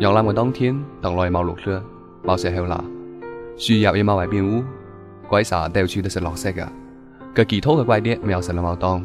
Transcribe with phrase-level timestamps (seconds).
[0.00, 1.82] 游览个冬天，同来冇绿色，
[2.24, 2.84] 冇石头啦，
[3.56, 4.62] 树叶也冇为变乌，
[5.28, 6.72] 鬼啥到处都是绿色噶。
[7.34, 9.02] 个其他个季点没有什么冇冬，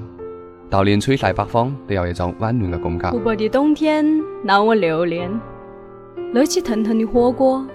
[0.70, 3.10] 就连吹西北风，都有一种温暖嘅感觉。
[3.12, 4.06] 湖北的冬天
[4.44, 5.32] 让我留恋，
[6.32, 7.66] 热气腾腾的火锅，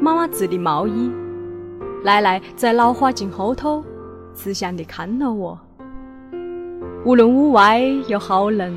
[0.00, 1.12] 妈妈织的毛衣，
[2.04, 3.84] 奶奶在老花镜后头
[4.34, 5.56] 慈祥地看着我。
[7.04, 8.76] 无论屋外有好冷，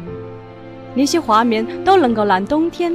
[0.93, 2.93] 那些画面都能够让冬天。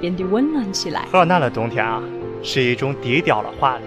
[0.00, 1.02] 变得温暖起来。
[1.10, 2.02] 河南的冬天啊，
[2.42, 3.84] 是一种低调的华丽。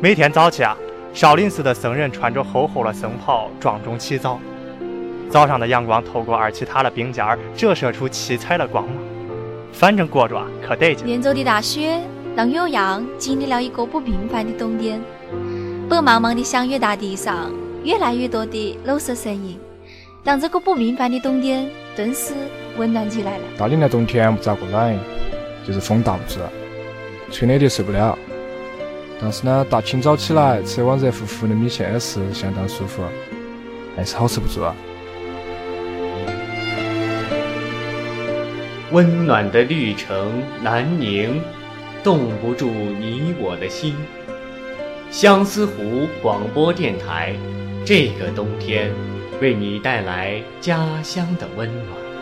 [0.00, 0.76] 每天早起啊，
[1.12, 4.38] 少林寺的僧人穿着厚厚的僧袍，庄重起早。
[5.30, 8.94] 早上的阳光透过二七塔的冰尖儿，折射出七彩的光芒。
[9.72, 11.06] 反正过着啊，可得劲。
[11.06, 11.98] 连州的大雪
[12.36, 15.00] 让有阳经历了一个不平凡的冬天。
[15.88, 17.52] 白茫茫的香粤大地上，
[17.84, 19.58] 越来越多的绿色身影。
[20.24, 22.32] 让这个不平凡的冬天顿时
[22.78, 23.44] 温暖起来了。
[23.58, 24.98] 大年的冬天不咋个冷，
[25.66, 26.38] 就是风大不是，
[27.30, 28.18] 吹冷的受不了。
[29.20, 33.02] 但是呢，大清早起来吃碗热乎乎的米线是相当舒服，
[33.94, 34.62] 还是 hold 不住。
[34.62, 34.74] 啊。
[38.92, 41.38] 温暖的绿城南宁，
[42.02, 43.94] 冻不住你我的心。
[45.10, 47.34] 相思湖广播电台，
[47.84, 48.90] 这个冬天。
[49.40, 52.13] 为你带来家乡的温暖。